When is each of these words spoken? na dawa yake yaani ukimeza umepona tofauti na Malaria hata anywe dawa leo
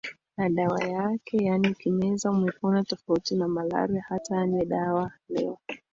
na 0.37 0.49
dawa 0.49 0.83
yake 0.83 1.37
yaani 1.45 1.69
ukimeza 1.69 2.31
umepona 2.31 2.83
tofauti 2.83 3.35
na 3.35 3.47
Malaria 3.47 4.03
hata 4.09 4.41
anywe 4.41 4.65
dawa 4.65 5.11
leo 5.29 5.57